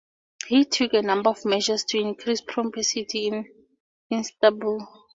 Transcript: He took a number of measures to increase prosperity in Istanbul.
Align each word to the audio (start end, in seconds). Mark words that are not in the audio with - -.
He 0.47 0.65
took 0.65 0.95
a 0.95 1.03
number 1.03 1.29
of 1.29 1.45
measures 1.45 1.83
to 1.89 1.99
increase 1.99 2.41
prosperity 2.41 3.27
in 3.27 3.45
Istanbul. 4.11 4.87